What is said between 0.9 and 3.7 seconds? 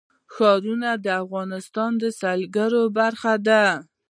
د افغانستان د سیلګرۍ برخه ده.